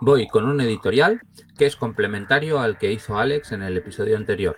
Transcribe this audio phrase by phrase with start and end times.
[0.00, 1.22] Voy con un editorial
[1.56, 4.54] que es complementario al que hizo Alex en el episodio anterior.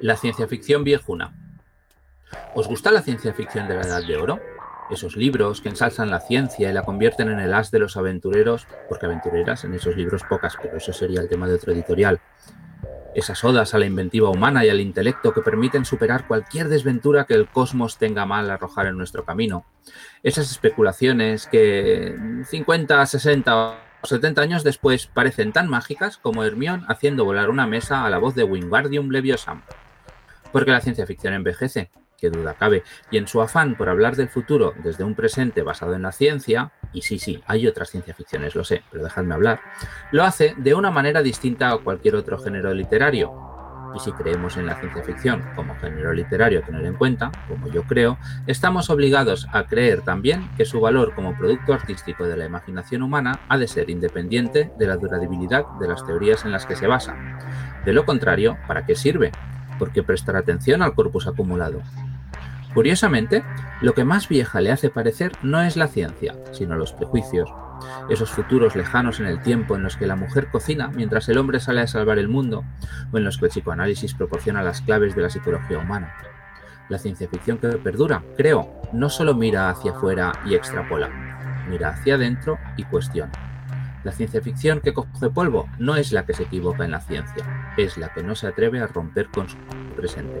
[0.00, 1.34] La ciencia ficción viejuna.
[2.54, 4.40] ¿Os gusta la ciencia ficción de la Edad de Oro?
[4.90, 8.66] Esos libros que ensalzan la ciencia y la convierten en el as de los aventureros,
[8.88, 12.20] porque aventureras en esos libros pocas, pero eso sería el tema de otro editorial.
[13.14, 17.34] Esas odas a la inventiva humana y al intelecto que permiten superar cualquier desventura que
[17.34, 19.66] el cosmos tenga mal arrojar en nuestro camino.
[20.22, 22.16] Esas especulaciones que
[22.48, 28.04] 50, 60 o 70 años después parecen tan mágicas como Hermione haciendo volar una mesa
[28.04, 29.62] a la voz de Wingardium Leviosa.
[30.50, 34.28] Porque la ciencia ficción envejece, que duda cabe, y en su afán por hablar del
[34.28, 38.54] futuro desde un presente basado en la ciencia, y sí, sí, hay otras ciencia ficciones,
[38.54, 39.60] lo sé, pero dejadme hablar,
[40.12, 43.51] lo hace de una manera distinta a cualquier otro género literario.
[43.94, 47.68] Y si creemos en la ciencia ficción como género literario a tener en cuenta, como
[47.68, 52.46] yo creo, estamos obligados a creer también que su valor como producto artístico de la
[52.46, 56.76] imaginación humana ha de ser independiente de la durabilidad de las teorías en las que
[56.76, 57.16] se basa.
[57.84, 59.32] De lo contrario, ¿para qué sirve?
[59.78, 61.82] ¿Por qué prestar atención al corpus acumulado?
[62.74, 63.44] Curiosamente,
[63.82, 67.52] lo que más vieja le hace parecer no es la ciencia, sino los prejuicios,
[68.08, 71.60] esos futuros lejanos en el tiempo en los que la mujer cocina mientras el hombre
[71.60, 72.64] sale a salvar el mundo,
[73.12, 76.14] o en los que el psicoanálisis proporciona las claves de la psicología humana.
[76.88, 81.08] La ciencia ficción que perdura, creo, no solo mira hacia afuera y extrapola,
[81.68, 83.32] mira hacia adentro y cuestiona.
[84.04, 87.72] La ciencia ficción que coge polvo no es la que se equivoca en la ciencia,
[87.76, 89.56] es la que no se atreve a romper con su
[89.96, 90.40] presente.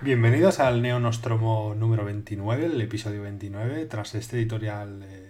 [0.00, 5.21] Bienvenidos al Neo Nostromo número 29, el episodio 29, tras este editorial eh,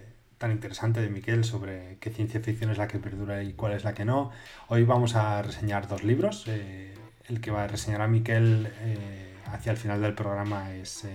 [0.43, 3.85] tan interesante de Miquel sobre qué ciencia ficción es la que perdura y cuál es
[3.85, 4.29] la que no.
[4.67, 6.43] Hoy vamos a reseñar dos libros.
[6.47, 6.93] Eh,
[7.29, 11.07] el que va a reseñar a Miquel eh, hacia el final del programa es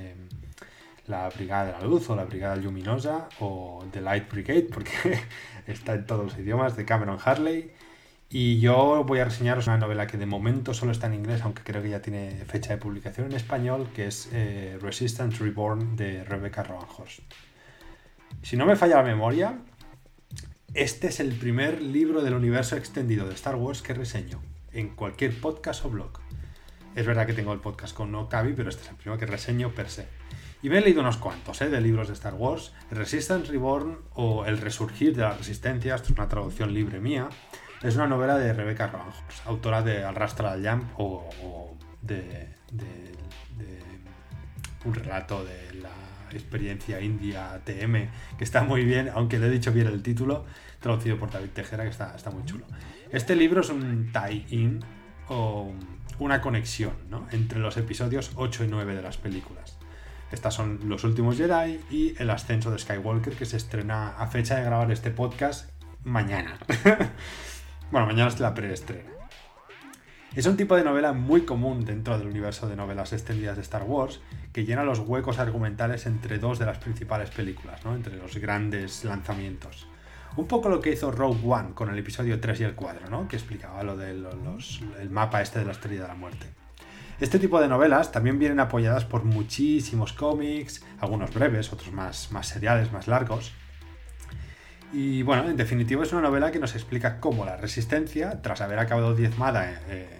[1.06, 5.20] La Brigada de la Luz o La Brigada Luminosa o The Light Brigade, porque
[5.66, 7.70] está en todos los idiomas, de Cameron Harley.
[8.30, 11.62] Y yo voy a reseñaros una novela que de momento solo está en inglés, aunque
[11.62, 16.24] creo que ya tiene fecha de publicación en español, que es eh, Resistance Reborn de
[16.24, 17.20] Rebecca Roanhorst.
[18.42, 19.58] Si no me falla la memoria,
[20.74, 24.40] este es el primer libro del universo extendido de Star Wars que reseño
[24.72, 26.20] en cualquier podcast o blog.
[26.94, 29.74] Es verdad que tengo el podcast con Okabi, pero este es el primero que reseño
[29.74, 30.08] per se.
[30.62, 31.68] Y me he leído unos cuantos ¿eh?
[31.68, 32.72] de libros de Star Wars.
[32.90, 37.28] Resistance Reborn o El Resurgir de la Resistencia, esto es una traducción libre mía.
[37.82, 42.48] Es una novela de Rebecca Roanhorst, autora de Al Rastra al Jump o, de,
[44.84, 49.72] un relato de la experiencia india TM, que está muy bien, aunque le he dicho
[49.72, 50.44] bien el título,
[50.80, 52.66] traducido por David Tejera, que está, está muy chulo.
[53.10, 54.80] Este libro es un tie-in
[55.28, 55.72] o
[56.18, 56.92] una conexión
[57.32, 59.78] entre los episodios 8 y 9 de las películas.
[60.30, 64.56] Estas son Los Últimos Jedi y El Ascenso de Skywalker, que se estrena a fecha
[64.56, 65.70] de grabar este podcast
[66.04, 66.58] mañana.
[67.90, 69.17] Bueno, mañana es la preestrena.
[70.38, 73.82] Es un tipo de novela muy común dentro del universo de novelas extendidas de Star
[73.82, 74.20] Wars
[74.52, 77.92] que llena los huecos argumentales entre dos de las principales películas, ¿no?
[77.92, 79.88] entre los grandes lanzamientos.
[80.36, 83.26] Un poco lo que hizo Rogue One con el episodio 3 y el 4, ¿no?
[83.26, 84.28] que explicaba lo del
[85.10, 86.46] mapa este de la estrella de la muerte.
[87.18, 92.46] Este tipo de novelas también vienen apoyadas por muchísimos cómics, algunos breves, otros más, más
[92.46, 93.52] seriales, más largos,
[94.92, 98.78] y bueno, en definitiva es una novela que nos explica cómo la resistencia, tras haber
[98.78, 100.17] acabado diezmada eh,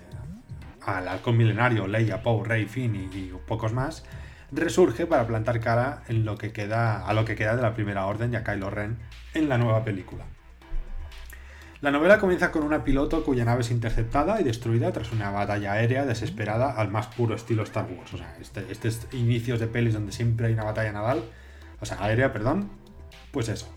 [0.84, 4.04] al halcón milenario, Leia, Poe, Rey, Finn y, pocos más,
[4.52, 8.06] resurge para plantar cara en lo que queda, a lo que queda de la primera
[8.06, 8.98] orden y a Kylo Ren
[9.34, 10.24] en la nueva película.
[11.80, 15.74] La novela comienza con una piloto cuya nave es interceptada y destruida tras una batalla
[15.74, 18.12] aérea desesperada al más puro estilo Star Wars.
[18.14, 21.22] O sea, este, estos inicios de pelis donde siempre hay una batalla naval,
[21.80, 22.68] o sea, aérea, perdón,
[23.30, 23.72] pues eso.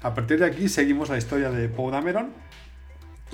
[0.00, 2.30] A partir de aquí seguimos la historia de Poe Dameron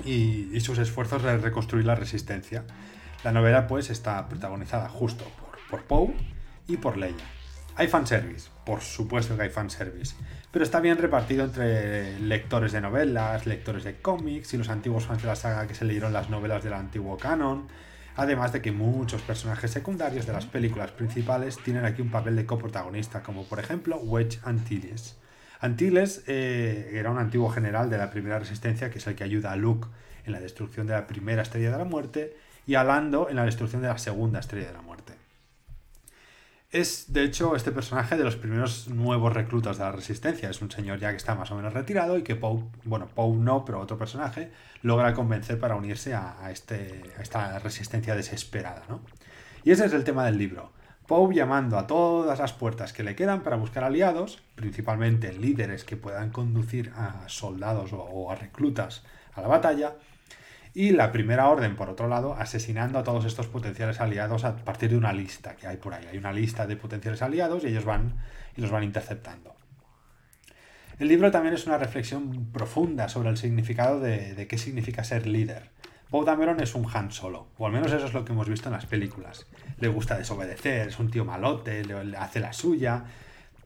[0.03, 2.63] y, sus esfuerzos de reconstruir la resistencia.
[3.23, 6.15] La novela pues está protagonizada justo por, por Poe
[6.67, 7.15] y por Leia.
[7.77, 10.15] Hay fanservice, por supuesto que hay fanservice,
[10.51, 15.21] pero está bien repartido entre lectores de novelas, lectores de cómics y los antiguos fans
[15.21, 17.67] de la saga que se leyeron las novelas del antiguo canon,
[18.15, 22.45] además de que muchos personajes secundarios de las películas principales tienen aquí un papel de
[22.45, 25.17] coprotagonista, como por ejemplo Wedge Antilles.
[25.65, 29.51] Antilles eh, era un antiguo general de la primera resistencia que es el que ayuda
[29.51, 29.87] a Luke
[30.25, 33.45] en la destrucción de la primera estrella de la muerte y a Lando en la
[33.45, 35.13] destrucción de la segunda estrella de la muerte.
[36.71, 40.49] Es, de hecho, este personaje de los primeros nuevos reclutas de la Resistencia.
[40.49, 43.37] Es un señor ya que está más o menos retirado y que Poe, bueno, Poe
[43.37, 44.51] no, pero otro personaje,
[44.81, 48.99] logra convencer para unirse a, este, a esta resistencia desesperada, ¿no?
[49.63, 50.74] Y ese es el tema del libro.
[51.07, 55.97] Poe llamando a todas las puertas que le quedan para buscar aliados, principalmente líderes que
[55.97, 59.03] puedan conducir a soldados o a reclutas
[59.33, 59.93] a la batalla,
[60.75, 64.89] y la primera orden, por otro lado, asesinando a todos estos potenciales aliados a partir
[64.89, 66.05] de una lista que hay por ahí.
[66.11, 68.17] Hay una lista de potenciales aliados y ellos van
[68.57, 69.55] y los van interceptando.
[70.99, 75.69] El libro también es una reflexión profunda sobre el significado de, qué significa ser líder.
[76.09, 78.69] Poe Dameron es un Han Solo, o al menos eso es lo que hemos visto
[78.69, 79.47] en las películas.
[79.79, 83.05] Le gusta desobedecer, es un tío malote, le hace la suya,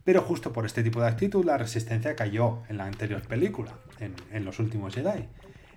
[0.03, 4.15] pero justo por este tipo de actitud la resistencia cayó en la anterior película, en,
[4.31, 5.27] en Los Últimos Jedi.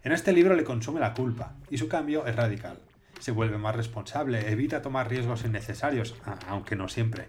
[0.04, 2.78] En este libro le consume la culpa y su cambio es radical.
[3.20, 6.16] Se vuelve más responsable, evita tomar riesgos innecesarios,
[6.48, 7.28] aunque no siempre,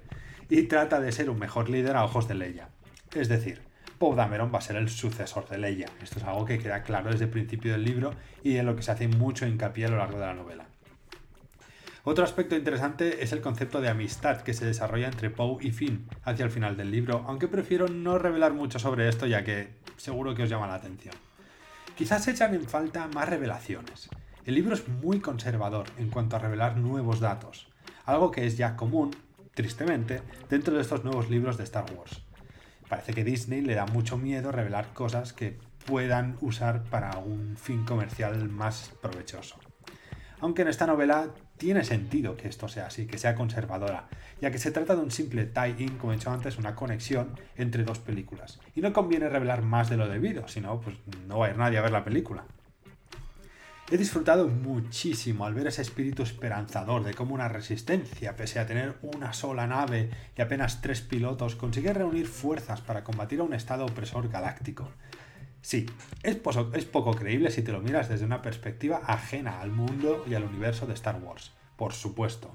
[0.50, 2.70] y trata de ser un mejor líder a ojos de Leia.
[3.14, 3.62] Es decir,
[4.04, 5.86] Poe Dameron va a ser el sucesor de Leia.
[6.02, 8.14] Esto es algo que queda claro desde el principio del libro
[8.44, 10.66] y en lo que se hace mucho hincapié a lo largo de la novela.
[12.04, 16.10] Otro aspecto interesante es el concepto de amistad que se desarrolla entre Poe y Finn
[16.26, 20.36] hacia el final del libro, aunque prefiero no revelar mucho sobre esto ya que seguro
[20.36, 21.16] que os llama la atención.
[21.96, 24.10] Quizás echan en falta más revelaciones.
[24.44, 27.70] El libro es muy conservador en cuanto a revelar nuevos datos,
[28.04, 29.16] algo que es ya común,
[29.54, 32.23] tristemente, dentro de estos nuevos libros de Star Wars.
[32.94, 35.58] Parece que Disney le da mucho miedo revelar cosas que
[35.88, 39.56] puedan usar para un fin comercial más provechoso.
[40.42, 44.10] Aunque en esta novela tiene sentido que esto sea así, que sea conservadora,
[44.42, 47.84] ya que se trata de un simple tie-in, como he dicho antes, una conexión entre
[47.84, 48.60] dos películas.
[48.76, 50.96] Y no conviene revelar más de lo debido, si no, pues
[51.28, 52.46] no va a ir nadie a ver la película.
[53.92, 58.98] He disfrutado muchísimo al ver ese espíritu esperanzador de cómo una resistencia, pese a tener
[59.02, 63.86] una sola nave y apenas tres pilotos, consigue reunir fuerzas para combatir a un estado
[63.86, 64.90] opresor galáctico.
[65.62, 65.86] Sí,
[66.24, 66.40] es,
[66.74, 70.46] es poco creíble si te lo miras desde una perspectiva ajena al mundo y al
[70.46, 72.52] universo de Star Wars, por supuesto.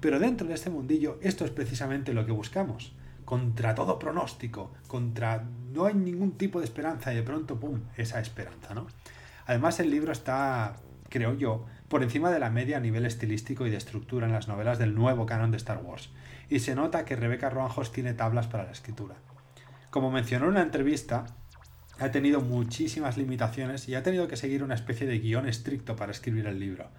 [0.00, 2.94] Pero dentro de este mundillo esto es precisamente lo que buscamos.
[3.24, 5.44] Contra todo pronóstico, contra...
[5.72, 8.86] no hay ningún tipo de esperanza y de pronto, ¡pum!, esa esperanza, ¿no?
[9.48, 10.76] Además el libro está,
[11.08, 14.46] creo yo, por encima de la media a nivel estilístico y de estructura en las
[14.46, 16.10] novelas del nuevo canon de Star Wars,
[16.50, 19.14] y se nota que Rebecca Roanjos tiene tablas para la escritura.
[19.88, 21.24] Como mencionó en una entrevista,
[21.98, 26.12] ha tenido muchísimas limitaciones y ha tenido que seguir una especie de guion estricto para
[26.12, 26.90] escribir el libro.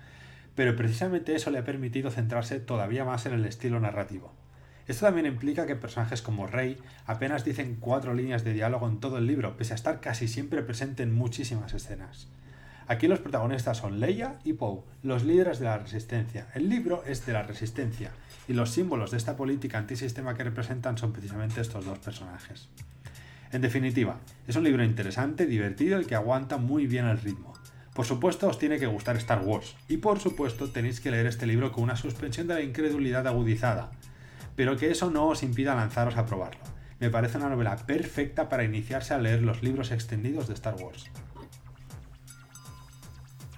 [0.56, 4.34] Pero precisamente eso le ha permitido centrarse todavía más en el estilo narrativo.
[4.88, 9.20] Esto también implica que personajes como Rey apenas dicen cuatro líneas de diálogo en todo
[9.20, 12.28] el libro, pese a estar casi siempre presente en muchísimas escenas.
[12.90, 16.48] Aquí los protagonistas son Leia y Poe, los líderes de la resistencia.
[16.56, 18.10] El libro es de la resistencia,
[18.48, 22.68] y los símbolos de esta política antisistema que representan son precisamente estos dos personajes.
[23.52, 24.18] En definitiva,
[24.48, 27.54] es un libro interesante, divertido y que aguanta muy bien el ritmo.
[27.94, 31.46] Por supuesto os tiene que gustar Star Wars, y por supuesto tenéis que leer este
[31.46, 33.92] libro con una suspensión de la incredulidad agudizada,
[34.56, 36.62] pero que eso no os impida lanzaros a probarlo.
[37.00, 41.12] Me parece una novela perfecta para iniciarse a leer los libros extendidos de Star Wars.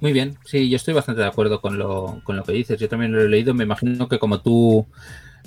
[0.02, 2.80] Muy bien, sí, yo estoy bastante de acuerdo con lo, con lo que dices.
[2.80, 4.88] Yo también lo he leído, me imagino que como tú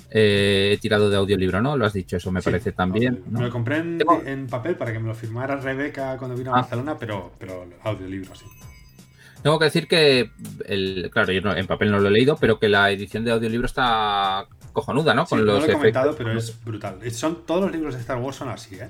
[0.09, 1.75] eh, he tirado de audiolibro, ¿no?
[1.75, 3.21] Lo has dicho, eso me parece también.
[3.29, 6.61] Me lo compré en, papel para que me lo firmara Rebeca cuando vino a ah.
[6.61, 8.45] Barcelona, pero, pero audiolibro, sí.
[9.43, 10.31] Tengo que decir que,
[10.65, 13.65] el, claro, yo en papel no lo he leído, pero que la edición de audiolibro
[13.65, 15.25] está cojonuda, ¿no?
[15.25, 16.99] Con los no lo he comentado, pero es brutal.
[17.11, 18.89] Son, todos los libros de Star Wars son así, ¿eh?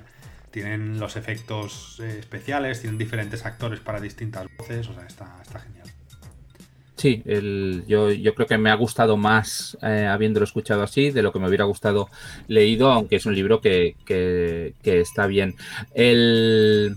[0.56, 5.58] Tienen los efectos eh, especiales, tienen diferentes actores para distintas voces, o sea, está, está
[5.58, 5.86] genial.
[6.96, 11.20] Sí, el, yo, yo, creo que me ha gustado más eh, habiéndolo escuchado así de
[11.20, 12.08] lo que me hubiera gustado
[12.48, 15.56] leído, aunque es un libro que, que, está bien.
[15.92, 16.96] El,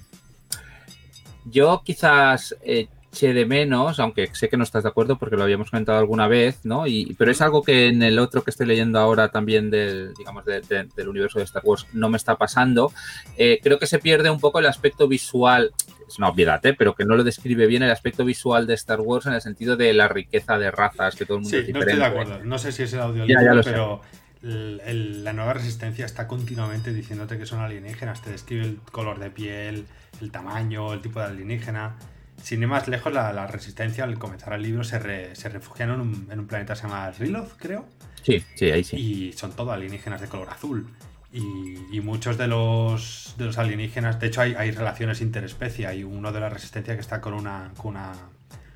[1.44, 5.44] yo quizás, eh, eche de menos, aunque sé que no estás de acuerdo porque lo
[5.44, 6.88] habíamos comentado alguna vez, ¿no?
[6.88, 10.46] Y, pero es algo que en el otro que estoy leyendo ahora también del, digamos,
[10.46, 12.92] del universo de Star Wars no me está pasando.
[13.38, 15.72] Eh, creo que se pierde un poco el aspecto visual,
[16.08, 16.76] es una obviedad, ¿eh?
[16.78, 19.76] pero que no lo describe bien el aspecto visual de Star Wars en el sentido
[19.76, 22.44] de la riqueza de razas que todo el mundo sí, no estoy de acuerdo.
[22.44, 23.26] No sé si es el audio
[23.64, 24.02] pero
[24.42, 28.22] la nueva resistencia está continuamente diciéndote que son alienígenas.
[28.22, 29.86] Te describe el color de piel,
[30.22, 31.98] el tamaño, el tipo de alienígena.
[32.42, 36.28] Sin ir más lejos, la, resistencia al comenzar el libro se, se refugian en un,
[36.32, 37.86] en un, planeta que se llama Riloth, creo.
[38.24, 38.98] Sí, sí, ahí sí.
[38.98, 40.88] Y son todo alienígenas de color azul.
[41.32, 46.32] Y, muchos de los, de los alienígenas, de hecho hay, hay, relaciones interespecie, hay uno
[46.32, 48.14] de la resistencia que está con una, con una,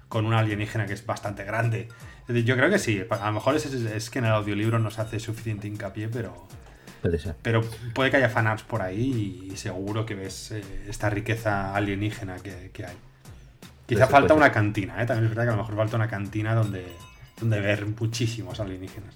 [0.08, 1.88] con una alienígena que es bastante grande.
[2.28, 5.02] Yo creo que sí, a lo mejor es, es, que en el audiolibro no se
[5.02, 6.48] hace suficiente hincapié, pero...
[7.02, 7.36] Puede ser.
[7.42, 7.62] Pero
[7.94, 12.70] puede que haya fanarts por ahí y seguro que ves eh, esta riqueza alienígena que,
[12.72, 12.96] que hay.
[13.86, 15.06] Quizá falta una cantina, ¿eh?
[15.06, 16.86] también es verdad que a lo mejor falta una cantina donde,
[17.40, 19.16] donde ver muchísimos alienígenas.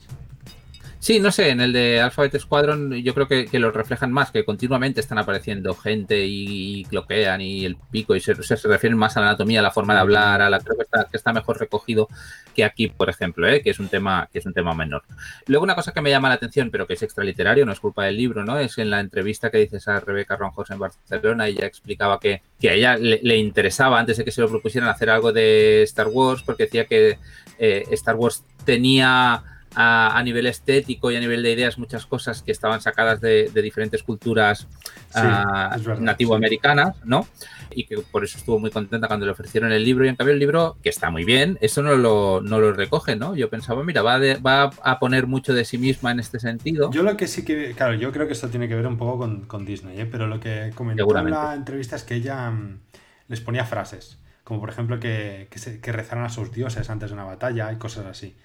[1.00, 4.32] Sí, no sé, en el de Alphabet Squadron yo creo que, que lo reflejan más,
[4.32, 9.22] que continuamente están apareciendo gente y, cloquean y el pico y se, refieren más a
[9.22, 11.60] la anatomía, a la forma de hablar, a la creo que está, que está mejor
[11.60, 12.08] recogido
[12.56, 13.62] que aquí, por ejemplo, ¿eh?
[13.62, 15.04] que es un tema que es un tema menor.
[15.46, 18.06] Luego una cosa que me llama la atención, pero que es extraliterario, no es culpa
[18.06, 18.58] del libro, ¿no?
[18.58, 22.72] Es en la entrevista que dices a Rebeca Ronjos en Barcelona, ella explicaba que, que
[22.72, 26.42] a ella le, interesaba antes de que se lo propusieran hacer algo de Star Wars,
[26.42, 27.20] porque decía que
[27.60, 29.44] eh, Star Wars tenía
[29.80, 34.02] a, nivel estético y a nivel de ideas muchas cosas que estaban sacadas de, diferentes
[34.02, 34.68] culturas
[35.14, 37.28] ah, nativoamericanas, ¿no?
[37.70, 40.04] Y que por eso estuvo muy contenta cuando le ofrecieron el libro.
[40.06, 43.16] Y en cambio, el libro, que está muy bien, eso no lo, no lo recoge,
[43.16, 43.36] ¿no?
[43.36, 46.90] Yo pensaba, mira, va, va a poner mucho de sí misma en este sentido.
[46.92, 49.30] Yo lo que sí que, claro, yo creo que esto tiene que ver un poco
[49.48, 50.08] con, Disney, ¿eh?
[50.10, 52.80] pero lo que comentó en la entrevista es que ella mm,
[53.28, 57.14] les ponía frases, como por ejemplo que, que, que rezaran a sus dioses antes de
[57.14, 58.36] una batalla y cosas así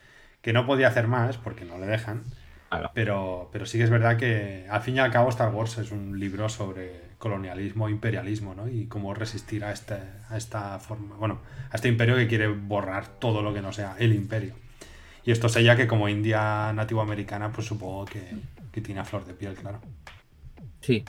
[0.42, 2.24] que no podía hacer más porque no le dejan.
[2.94, 5.92] Pero, pero sí que es verdad que al fin y al cabo Star Wars es
[5.92, 8.66] un libro sobre colonialismo, imperialismo, ¿no?
[8.66, 13.06] Y cómo resistir a, este, a esta forma, bueno, a este imperio que quiere borrar
[13.06, 14.54] todo lo que no sea el imperio.
[15.22, 18.22] Y esto es ella que como india nativoamericana, pues supongo que,
[18.72, 19.80] que tiene a flor de piel, claro.
[20.80, 21.04] Sí,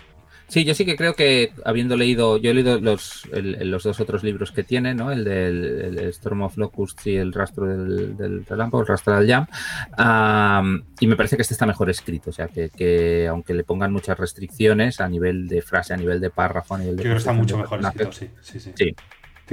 [0.54, 4.24] Sí, yo sí que creo que habiendo leído, yo he leído los, los dos otros
[4.24, 5.12] libros que tiene, ¿no?
[5.12, 10.84] El del Storm of Locusts y el rastro del, del relámpago, el rastro del Jam,
[11.00, 14.16] y me parece que este está mejor escrito, o sea, que, aunque le pongan muchas
[14.16, 17.02] restricciones a nivel de frase, a nivel de párrafo, a nivel de...
[17.02, 18.74] Yo creo que está mucho mejor escrito, sí, sí, sí.
[18.76, 18.96] Tiene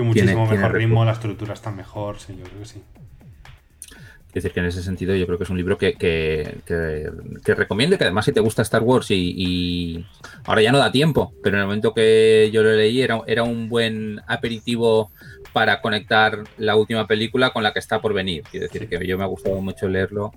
[0.07, 2.83] muchísimo mejor ritmo, la estructura está mejor, sí, yo creo que sí.
[4.31, 7.99] Es decir, que en ese sentido yo creo que es un libro que, que, recomiendo
[7.99, 10.07] que además si te gusta Star Wars y,
[10.45, 13.43] ahora ya no da tiempo, pero en el momento que yo lo leí era, era
[13.43, 15.11] un buen aperitivo
[15.53, 18.45] para conectar la última película con la que está por venir.
[18.53, 20.31] Es decir, que yo me ha gustado mucho leerlo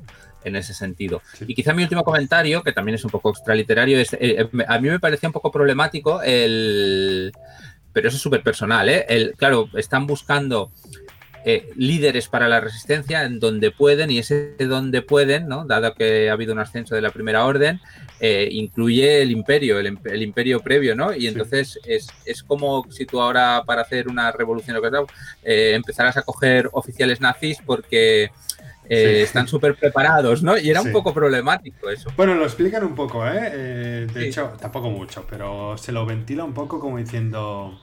[0.43, 1.21] en ese sentido.
[1.47, 4.79] Y quizá mi último comentario, que también es un poco extraliterario, es, eh, eh, a
[4.79, 7.31] mí me parecía un poco problemático el...
[7.93, 9.05] Pero eso es súper personal, ¿eh?
[9.07, 10.71] El, claro, están buscando
[11.45, 15.65] eh, líderes para la resistencia en donde pueden, y ese donde pueden, ¿no?
[15.65, 17.81] dado que ha habido un ascenso de la primera orden,
[18.21, 21.13] eh, incluye el imperio, el, imperio previo, ¿no?
[21.13, 24.77] Y entonces es, como si tú ahora para hacer una revolución
[25.43, 28.31] eh, empezaras a coger oficiales nazis porque...
[28.88, 30.57] están súper preparados, ¿no?
[30.57, 32.09] Y era un poco problemático eso.
[32.15, 34.05] Bueno, lo explican un poco, ¿eh?
[34.13, 37.79] de hecho, tampoco mucho, pero se lo ventila un poco como diciendo,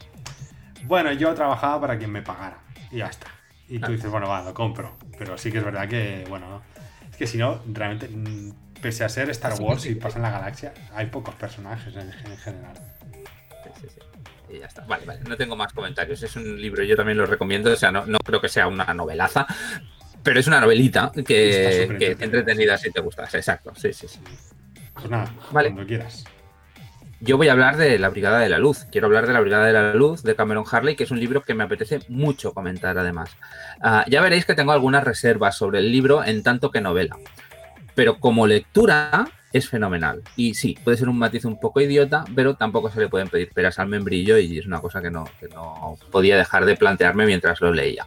[0.85, 2.59] bueno, yo trabajaba para quien me pagara
[2.91, 3.40] y ya está.
[3.71, 4.97] Y tú dices, bueno, va, lo compro.
[5.17, 6.61] Pero sí que es verdad que, bueno,
[7.09, 10.31] es que si no, realmente, mm, pese a ser Star Wars y pasa en la
[10.33, 12.77] galaxia, hay pocos personajes en, general.
[13.63, 14.01] Sí, sí, sí.
[14.53, 14.83] Y ya está.
[14.83, 16.21] Vale, vale, no tengo más comentarios.
[16.21, 17.71] Es un libro, yo también lo recomiendo.
[17.71, 19.47] O sea, no, no creo que sea una novelaza,
[20.25, 23.29] pero es una novelita que, que entretenida si te gusta.
[23.33, 24.19] Exacto, sí, sí, sí.
[24.95, 26.25] Pues nada, cuando quieras.
[27.23, 28.87] Yo voy a hablar de La Brigada de la Luz.
[28.91, 31.43] Quiero hablar de La Brigada de la Luz de Cameron Harley, que es un libro
[31.43, 33.37] que me apetece mucho comentar además.
[33.83, 37.19] Ah, ya veréis que tengo algunas reservas sobre el libro en tanto que novela.
[37.95, 40.23] Pero como lectura, es fenomenal.
[40.37, 43.51] Y sí, puede ser un matiz un poco idiota, pero tampoco se le pueden pedir
[43.53, 47.61] peras al membrillo y es una cosa que no, no podía dejar de plantearme mientras
[47.61, 48.07] lo leía.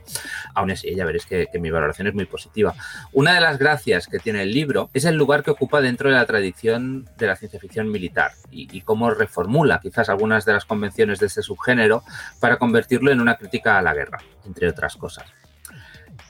[0.54, 2.76] Aún así, ya veréis que, mi valoración es muy positiva.
[3.14, 6.16] Una de las gracias que tiene el libro es el lugar que ocupa dentro de
[6.16, 10.66] la tradición de la ciencia ficción militar y, y cómo reformula quizás algunas de las
[10.66, 12.04] convenciones de este subgénero
[12.40, 15.26] para convertirlo en una crítica a la guerra, entre otras cosas.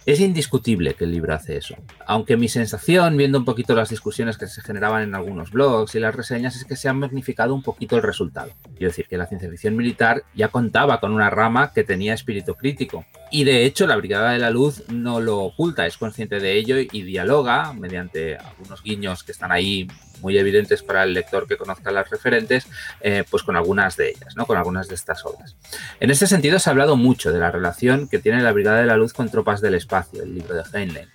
[0.05, 4.38] Es indiscutible que el libro hace eso, aunque mi sensación, viendo un poquito las discusiones
[4.38, 7.63] que se generaban en algunos blogs y las reseñas, es que se ha magnificado un
[7.63, 8.51] poquito el resultado.
[8.75, 12.55] Quiero decir que la ciencia ficción militar ya contaba con una rama que tenía espíritu
[12.55, 16.57] crítico Y de hecho, la Brigada de la Luz no lo oculta, es consciente de
[16.57, 19.88] ello y dialoga mediante algunos guiños que están ahí
[20.24, 22.65] muy evidentes para el lector que conozca las referentes,
[23.01, 24.48] eh, pues con algunas de ellas, ¿no?
[24.48, 25.56] con algunas de estas obras.
[26.00, 28.88] En este sentido, se ha hablado mucho de la relación que tiene la Brigada de
[28.88, 31.10] la Luz con Tropas del Espacio, el libro de Heinlein.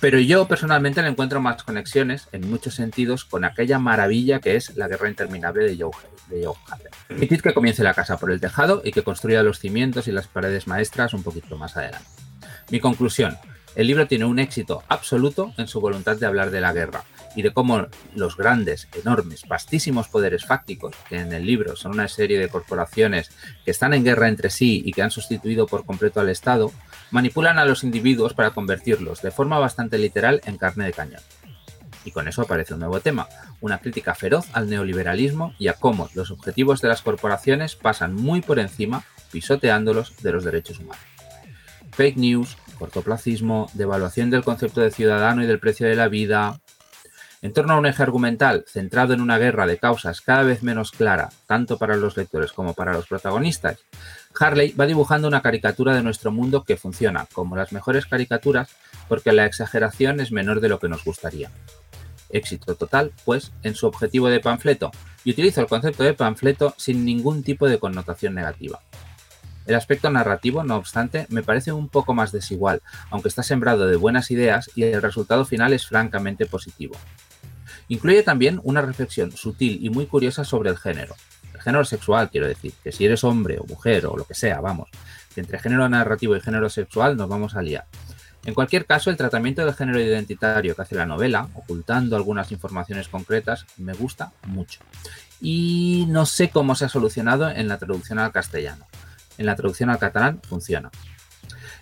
[0.00, 4.76] Pero yo personalmente le encuentro más conexiones, en muchos sentidos, con aquella maravilla que es
[4.76, 5.90] la guerra interminable de Joe,
[6.28, 6.54] de Joe
[7.08, 10.26] Permitid que comience la casa por el tejado y que construya los cimientos y las
[10.26, 12.08] paredes maestras un poquito más adelante.
[12.70, 13.38] Mi conclusión,
[13.74, 17.04] el libro tiene un éxito absoluto en su voluntad de hablar de la guerra
[17.36, 22.08] y de cómo los grandes, enormes, vastísimos poderes fácticos, que en el libro son una
[22.08, 23.30] serie de corporaciones
[23.64, 26.72] que están en guerra entre sí y que han sustituido por completo al Estado,
[27.10, 31.20] manipulan a los individuos para convertirlos de forma bastante literal en carne de cañón.
[32.06, 33.28] Y con eso aparece un nuevo tema,
[33.60, 38.40] una crítica feroz al neoliberalismo y a cómo los objetivos de las corporaciones pasan muy
[38.40, 41.04] por encima, pisoteándolos, de los derechos humanos.
[41.90, 46.60] Fake news, cortoplacismo, devaluación del concepto de ciudadano y del precio de la vida.
[47.42, 50.90] En torno a un eje argumental centrado en una guerra de causas cada vez menos
[50.90, 53.78] clara, tanto para los lectores como para los protagonistas,
[54.38, 58.70] Harley va dibujando una caricatura de nuestro mundo que funciona, como las mejores caricaturas,
[59.08, 61.50] porque la exageración es menor de lo que nos gustaría.
[62.30, 64.90] Éxito total, pues, en su objetivo de panfleto,
[65.22, 68.80] y utilizo el concepto de panfleto sin ningún tipo de connotación negativa.
[69.66, 73.96] El aspecto narrativo, no obstante, me parece un poco más desigual, aunque está sembrado de
[73.96, 76.96] buenas ideas y el resultado final es francamente positivo.
[77.88, 81.14] Incluye también una reflexión sutil y muy curiosa sobre el género,
[81.66, 84.88] género sexual, quiero decir, que si eres hombre o mujer o lo que sea, vamos,
[85.34, 87.86] que entre género narrativo y género sexual nos vamos a liar.
[88.44, 93.08] En cualquier caso, el tratamiento del género identitario que hace la novela, ocultando algunas informaciones
[93.08, 94.78] concretas, me gusta mucho.
[95.40, 98.86] Y no sé cómo se ha solucionado en la traducción al castellano.
[99.38, 100.90] En la traducción al catalán funciona.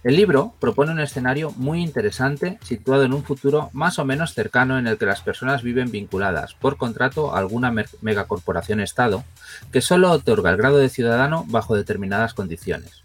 [0.05, 4.79] El libro propone un escenario muy interesante situado en un futuro más o menos cercano
[4.79, 9.25] en el que las personas viven vinculadas por contrato a alguna megacorporación Estado
[9.73, 13.03] que solo otorga el grado de ciudadano bajo determinadas condiciones.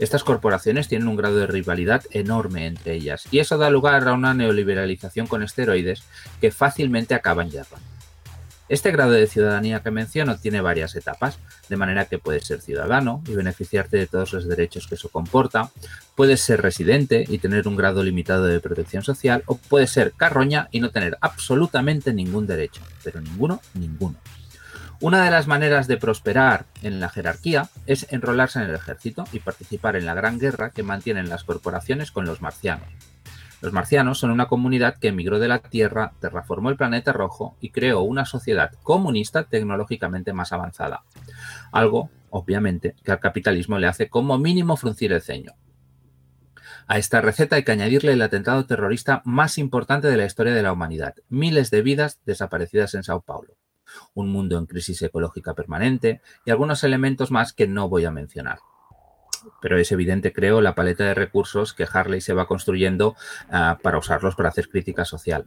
[0.00, 4.12] Estas corporaciones tienen un grado de rivalidad enorme entre ellas y eso da lugar a
[4.12, 6.02] una neoliberalización con esteroides
[6.40, 7.78] que fácilmente acaba en guerra.
[8.68, 11.38] Este grado de ciudadanía que menciono tiene varias etapas,
[11.70, 15.70] de manera que puedes ser ciudadano y beneficiarte de todos los derechos que eso comporta,
[16.14, 20.68] puedes ser residente y tener un grado limitado de protección social, o puedes ser carroña
[20.70, 24.18] y no tener absolutamente ningún derecho, pero ninguno, ninguno.
[25.00, 29.38] Una de las maneras de prosperar en la jerarquía es enrolarse en el ejército y
[29.38, 32.88] participar en la gran guerra que mantienen las corporaciones con los marcianos.
[33.60, 37.70] Los marcianos son una comunidad que emigró de la Tierra, terraformó el planeta rojo y
[37.70, 41.02] creó una sociedad comunista tecnológicamente más avanzada.
[41.72, 45.54] Algo, obviamente, que al capitalismo le hace como mínimo fruncir el ceño.
[46.86, 50.62] A esta receta hay que añadirle el atentado terrorista más importante de la historia de
[50.62, 53.56] la humanidad, miles de vidas desaparecidas en Sao Paulo,
[54.14, 58.60] un mundo en crisis ecológica permanente y algunos elementos más que no voy a mencionar
[59.60, 63.16] pero es evidente, creo, la paleta de recursos que Harley se va construyendo
[63.50, 65.46] ah, para usarlos para hacer crítica social.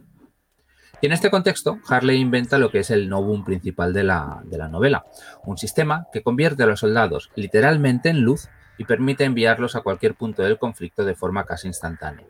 [1.02, 4.58] Y en este contexto, Harley inventa lo que es el novum principal de la, de
[4.58, 5.06] la novela,
[5.46, 10.16] un sistema que convierte a los soldados literalmente en luz y permite enviarlos a cualquier
[10.16, 12.28] punto del conflicto de forma casi instantánea.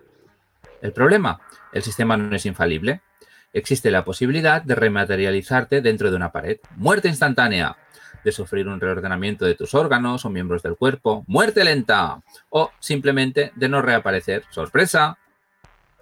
[0.82, 1.42] El problema,
[1.74, 3.02] el sistema no es infalible.
[3.54, 6.58] Existe la posibilidad de rematerializarte dentro de una pared.
[6.78, 7.78] Muerte instantánea
[8.24, 13.52] de sufrir un reordenamiento de tus órganos o miembros del cuerpo, muerte lenta o simplemente
[13.56, 14.44] de no reaparecer.
[14.50, 15.18] ¡Sorpresa!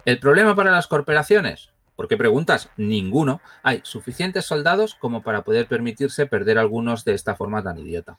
[0.05, 1.71] ¿El problema para las corporaciones?
[1.95, 2.69] ¿Por qué preguntas?
[2.77, 3.41] Ninguno.
[3.61, 8.17] Hay suficientes soldados como para poder permitirse perder algunos de esta forma tan idiota.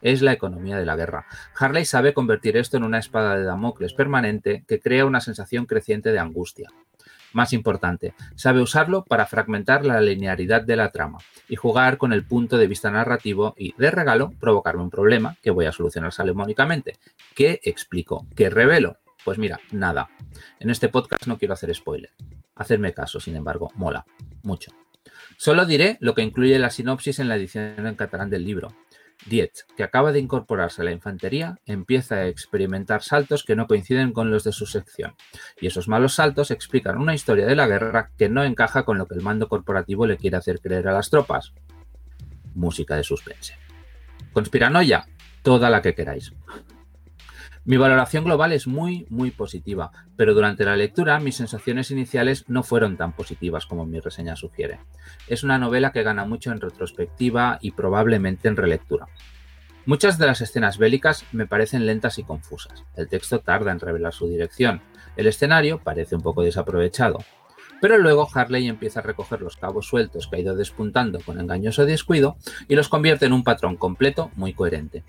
[0.00, 1.26] Es la economía de la guerra.
[1.54, 6.12] Harley sabe convertir esto en una espada de Damocles permanente que crea una sensación creciente
[6.12, 6.70] de angustia.
[7.32, 12.24] Más importante, sabe usarlo para fragmentar la linearidad de la trama y jugar con el
[12.24, 16.98] punto de vista narrativo y, de regalo, provocarme un problema que voy a solucionar salomónicamente.
[17.34, 18.26] ¿Qué explico?
[18.34, 18.98] ¿Qué revelo?
[19.24, 20.08] Pues mira, nada.
[20.58, 22.10] En este podcast no quiero hacer spoiler.
[22.56, 24.04] Hacerme caso, sin embargo, mola.
[24.42, 24.72] Mucho.
[25.36, 28.74] Solo diré lo que incluye la sinopsis en la edición en catalán del libro.
[29.26, 34.12] Dietz, que acaba de incorporarse a la infantería, empieza a experimentar saltos que no coinciden
[34.12, 35.14] con los de su sección,
[35.60, 39.06] y esos malos saltos explican una historia de la guerra que no encaja con lo
[39.06, 41.52] que el mando corporativo le quiere hacer creer a las tropas.
[42.54, 43.54] Música de suspense.
[44.32, 45.06] Conspiranoia,
[45.42, 46.32] toda la que queráis.
[47.66, 52.62] Mi valoración global es muy, muy positiva, pero durante la lectura mis sensaciones iniciales no
[52.62, 54.80] fueron tan positivas como mi reseña sugiere.
[55.28, 59.08] Es una novela que gana mucho en retrospectiva y probablemente en relectura.
[59.84, 62.84] Muchas de las escenas bélicas me parecen lentas y confusas.
[62.96, 64.80] El texto tarda en revelar su dirección.
[65.16, 67.18] El escenario parece un poco desaprovechado.
[67.80, 71.86] Pero luego Harley empieza a recoger los cabos sueltos que ha ido despuntando con engañoso
[71.86, 72.36] descuido
[72.68, 75.02] y los convierte en un patrón completo muy coherente.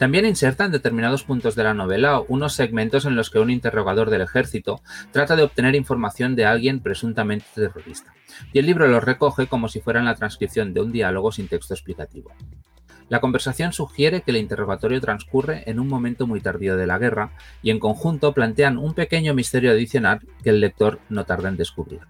[0.00, 4.08] También inserta en determinados puntos de la novela unos segmentos en los que un interrogador
[4.08, 4.80] del ejército
[5.12, 8.14] trata de obtener información de alguien presuntamente terrorista,
[8.50, 11.74] y el libro los recoge como si fueran la transcripción de un diálogo sin texto
[11.74, 12.32] explicativo.
[13.10, 17.32] La conversación sugiere que el interrogatorio transcurre en un momento muy tardío de la guerra
[17.62, 22.00] y en conjunto plantean un pequeño misterio adicional que el lector no tarda en descubrir.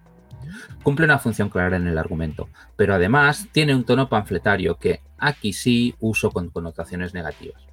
[0.81, 5.51] Cumple una función clara en el argumento, pero además tiene un tono panfletario que aquí
[5.51, 7.70] sí uso con connotaciones negativas.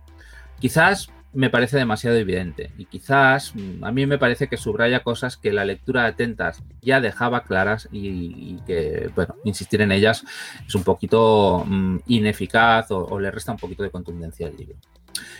[0.60, 5.36] Quizás me parece demasiado evidente y quizás mm, a mí me parece que subraya cosas
[5.36, 10.24] que la lectura atentas ya dejaba claras y, que, bueno, insistir en ellas
[10.66, 14.76] es un poquito mm, ineficaz o, o, le resta un poquito de contundencia al libro.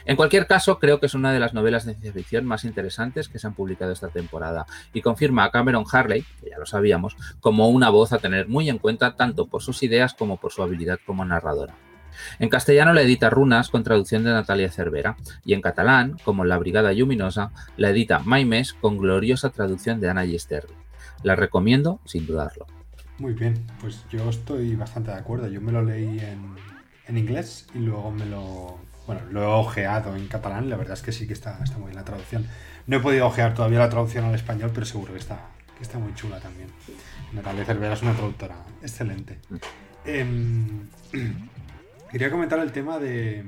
[0.04, 3.28] En cualquier caso, creo que es una de las novelas de ciencia ficción más interesantes
[3.28, 7.16] que se han publicado esta temporada y confirma a Cameron Harley, que ya lo sabíamos,
[7.40, 10.62] como una voz a tener muy en cuenta tanto por sus ideas como por su
[10.62, 11.74] habilidad como narradora.
[12.38, 16.59] En castellano la edita Runas con traducción de Natalia Cervera y en catalán, como La
[16.59, 20.74] Brigada Luminosa, la edita Maimes con gloriosa traducción de Ana Gisterri.
[21.22, 22.66] La recomiendo sin dudarlo.
[23.18, 25.48] Muy bien, pues yo estoy bastante de acuerdo.
[25.48, 26.54] Yo me lo leí en,
[27.09, 28.78] en inglés y luego me lo,
[29.09, 30.70] bueno, lo he ojeado en catalán.
[30.70, 32.46] La verdad es que sí que está, está muy bien la traducción.
[32.87, 35.98] No he podido ojear todavía la traducción al español, pero seguro que está, que está
[35.98, 36.68] muy chula también.
[37.33, 39.38] Natalia Cervera es una traductora excelente.
[40.04, 40.24] Eh,
[42.10, 43.44] Quería comentar el tema de,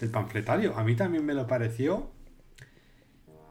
[0.00, 0.76] del panfletario.
[0.76, 2.10] A mí también me lo pareció.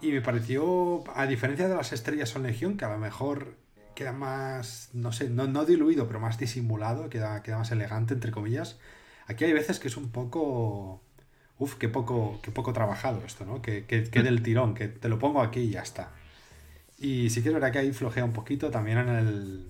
[0.01, 3.55] Y me pareció, a diferencia de las estrellas o legión, que a lo mejor
[3.95, 8.31] queda más, no sé, no, no diluido, pero más disimulado, queda, queda más elegante, entre
[8.31, 8.77] comillas.
[9.27, 11.01] Aquí hay veces que es un poco...
[11.57, 13.61] Uf, qué poco, qué poco trabajado esto, ¿no?
[13.61, 16.11] Que, que, que del tirón, que te lo pongo aquí y ya está.
[16.99, 18.69] Y sí que es verdad que ahí flojea un poquito.
[18.71, 19.67] También en el...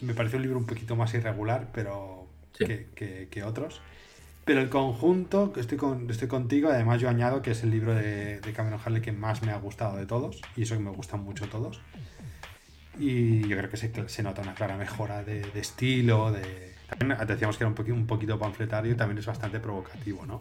[0.00, 2.19] Me pareció un libro un poquito más irregular, pero
[2.56, 3.80] que, otros.
[4.44, 7.94] Pero el conjunto, que estoy, con, estoy contigo, además yo añado que es el libro
[7.94, 11.22] de, Cameron Harley que más me ha gustado de todos, y eso que me gustan
[11.22, 11.80] mucho todos.
[12.98, 16.74] Y yo creo que se, se nota una clara mejora de, estilo, de...
[16.98, 20.40] También decíamos que era un, poquito, un poquito panfletario y también es bastante provocativo, ¿no?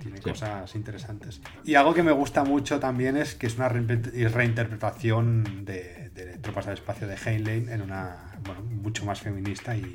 [0.00, 1.42] Tiene cosas interesantes.
[1.64, 6.66] Y algo que me gusta mucho también es que es una reinterpretación de, de Tropas
[6.66, 9.94] del Espacio de Heinlein en una, bueno, mucho más feminista y,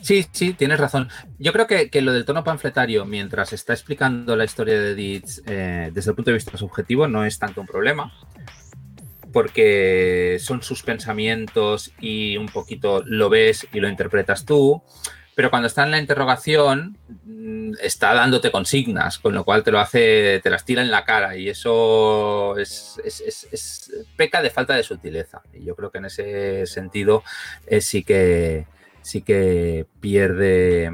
[0.00, 1.08] Sí, sí, tienes razón.
[1.38, 5.90] Yo creo que, lo del tono panfletario, mientras está explicando la historia de Dietz eh,
[5.92, 8.12] desde el punto de vista subjetivo, no es tanto un problema.
[9.32, 14.82] Porque son sus pensamientos y un poquito lo ves y lo interpretas tú
[15.34, 19.80] pero cuando está en la interrogación mm, está dándote consignas, con lo cual te lo
[19.80, 25.42] hace, te las tira en la cara y eso es, peca de falta de sutileza.
[25.52, 27.22] Y yo creo que en ese sentido
[27.66, 28.66] eh, sí que
[29.02, 30.92] sí que pierde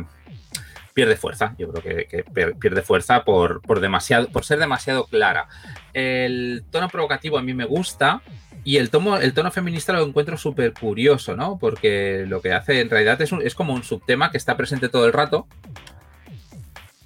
[0.92, 1.54] pierde fuerza.
[1.56, 2.24] Yo creo que,
[2.58, 5.48] pierde fuerza por, por, demasiado, por ser demasiado clara.
[5.92, 8.22] El tono provocativo a mí me gusta,
[8.64, 11.58] y el, tomo, el tono feminista lo encuentro súper curioso, ¿no?
[11.58, 15.06] Porque lo que hace en realidad es, es como un subtema que está presente todo
[15.06, 15.46] el rato,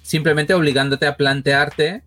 [0.01, 2.03] simplemente obligándote a plantearte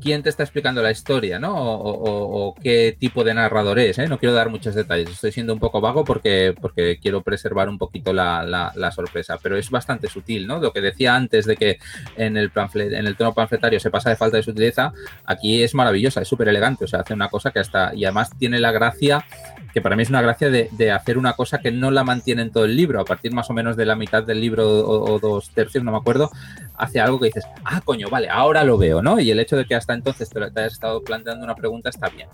[0.00, 1.54] quién te está explicando la historia, ¿no?
[1.56, 4.08] O, qué tipo de narrador es, ¿eh?
[4.08, 7.78] No quiero dar muchos detalles, estoy siendo un poco vago porque, porque quiero preservar un
[7.78, 10.58] poquito la, sorpresa, pero es bastante sutil, ¿no?
[10.58, 11.78] Lo que decía antes de que
[12.16, 14.92] en el, en el tono panfletario se pasa de falta de sutileza,
[15.24, 18.30] aquí es maravillosa, es súper elegante, o sea, hace una cosa que hasta, y además
[18.38, 19.24] tiene la gracia
[19.72, 22.50] que para mí es una gracia de, hacer una cosa que no la mantiene en
[22.50, 25.50] todo el libro, a partir más o menos de la mitad del libro o, dos
[25.50, 26.30] tercios, no me acuerdo,
[26.76, 29.20] hace algo que dices, ah, coño, vale, ahora lo veo, ¿no?
[29.20, 32.28] Y el hecho de que hasta entonces te, hayas estado planteando una pregunta está bien,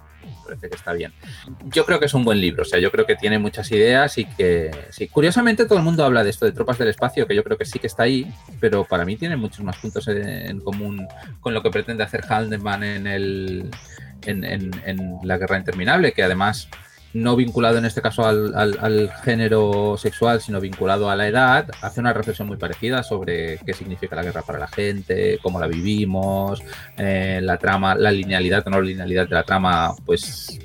[0.45, 1.13] parece que está bien.
[1.67, 4.17] Yo creo que es un buen libro, o sea, yo creo que tiene muchas ideas
[4.19, 7.35] y que, sí, curiosamente todo el mundo habla de esto, de Tropas del Espacio, que
[7.35, 10.61] yo creo que sí que está ahí, pero para mí tiene muchos más puntos en,
[10.61, 11.07] común
[11.41, 13.71] con lo que pretende hacer Haldeman en el...
[14.25, 16.69] En, en, La Guerra Interminable, que además
[17.17, 22.13] no vinculado en este caso al, género sexual, sino vinculado a la edad, hace una
[22.13, 26.63] reflexión muy parecida sobre qué significa la guerra para la gente, cómo la vivimos,
[26.97, 30.59] eh, la trama, la linealidad o no linealidad de la trama, pues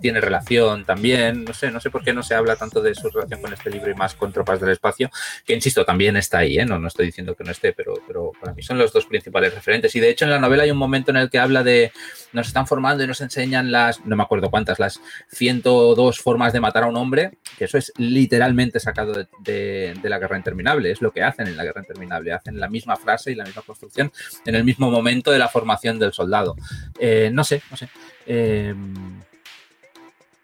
[0.00, 1.44] tiene relación también.
[1.44, 3.70] No sé, no sé por qué no se habla tanto de su relación con este
[3.70, 5.10] libro y más con Tropas del Espacio,
[5.44, 6.64] que insisto, también está ahí, ¿eh?
[6.64, 9.54] no, no estoy diciendo que no esté, pero, pero para mí son los dos principales
[9.54, 9.94] referentes.
[9.94, 11.92] Y de hecho en la novela hay un momento en el que habla de
[12.32, 16.60] nos están formando y nos enseñan las, no me acuerdo cuántas, las 102 formas de
[16.60, 21.12] matar a un hombre, que eso es literalmente sacado de, la guerra interminable, es lo
[21.12, 24.12] que hacen en la guerra interminable, hacen la misma frase y la misma construcción
[24.44, 26.56] en el mismo momento de la formación del soldado.
[26.98, 27.88] Eh, no sé, no sé.
[28.26, 28.74] Eh,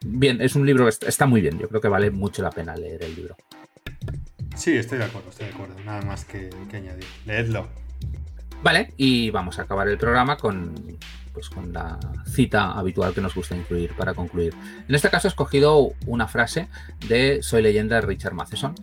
[0.06, 2.76] bien, es un libro que está muy bien, yo creo que vale mucho la pena
[2.76, 3.36] leer el libro.
[4.54, 5.74] Sí, estoy de acuerdo, estoy de acuerdo.
[5.84, 7.04] Nada más que, que añadir.
[7.26, 7.68] Leedlo.
[8.62, 10.74] Vale, y vamos a acabar el programa con,
[11.32, 14.54] pues, con la cita habitual que nos gusta incluir para concluir.
[14.88, 16.68] En este caso he escogido una frase
[17.08, 18.74] de Soy leyenda de Richard Matheson.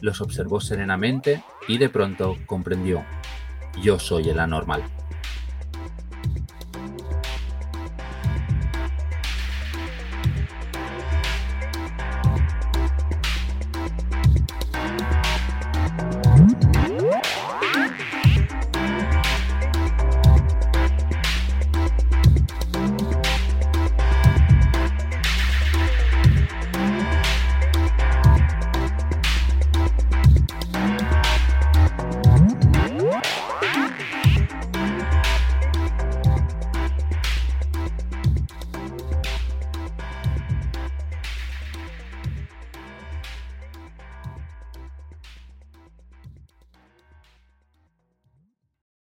[0.00, 3.04] Los observó serenamente y de pronto comprendió,
[3.82, 4.84] yo soy el anormal.